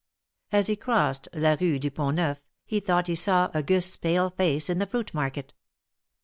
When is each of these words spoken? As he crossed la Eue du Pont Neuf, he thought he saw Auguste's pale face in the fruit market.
As 0.51 0.65
he 0.65 0.75
crossed 0.75 1.27
la 1.31 1.57
Eue 1.59 1.77
du 1.79 1.91
Pont 1.91 2.15
Neuf, 2.15 2.39
he 2.65 2.79
thought 2.79 3.05
he 3.05 3.13
saw 3.13 3.51
Auguste's 3.53 3.97
pale 3.97 4.31
face 4.31 4.67
in 4.67 4.79
the 4.79 4.87
fruit 4.87 5.13
market. 5.13 5.53